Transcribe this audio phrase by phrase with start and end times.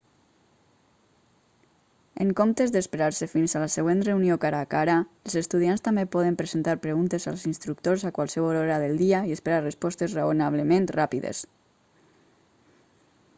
[2.25, 4.95] en comptes d'esperar-se fins a la següent reunió cara a cara
[5.29, 9.63] els estudiants també poden presentar preguntes als instructors a qualsevol hora del dia i esperar
[9.71, 11.43] respostes raonablement ràpides